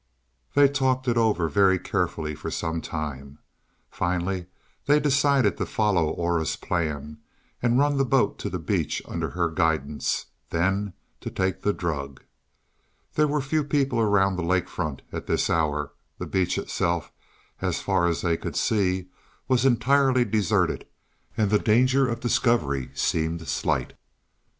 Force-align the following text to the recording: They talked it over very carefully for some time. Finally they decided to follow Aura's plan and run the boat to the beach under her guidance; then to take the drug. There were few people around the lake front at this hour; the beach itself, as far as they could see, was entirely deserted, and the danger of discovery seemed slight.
They 0.55 0.67
talked 0.67 1.07
it 1.07 1.15
over 1.15 1.47
very 1.47 1.77
carefully 1.77 2.33
for 2.33 2.49
some 2.49 2.81
time. 2.81 3.37
Finally 3.91 4.47
they 4.87 4.99
decided 4.99 5.57
to 5.57 5.65
follow 5.67 6.07
Aura's 6.09 6.55
plan 6.55 7.19
and 7.61 7.77
run 7.77 7.97
the 7.97 8.03
boat 8.03 8.39
to 8.39 8.49
the 8.49 8.57
beach 8.57 9.03
under 9.05 9.29
her 9.29 9.51
guidance; 9.51 10.25
then 10.49 10.93
to 11.19 11.29
take 11.29 11.61
the 11.61 11.71
drug. 11.71 12.23
There 13.13 13.27
were 13.27 13.41
few 13.41 13.63
people 13.63 13.99
around 13.99 14.37
the 14.37 14.41
lake 14.43 14.67
front 14.67 15.03
at 15.11 15.27
this 15.27 15.51
hour; 15.51 15.91
the 16.17 16.25
beach 16.25 16.57
itself, 16.57 17.11
as 17.61 17.79
far 17.79 18.07
as 18.07 18.21
they 18.21 18.37
could 18.37 18.55
see, 18.55 19.07
was 19.47 19.65
entirely 19.65 20.25
deserted, 20.25 20.87
and 21.37 21.51
the 21.51 21.59
danger 21.59 22.07
of 22.07 22.19
discovery 22.21 22.89
seemed 22.95 23.47
slight. 23.47 23.93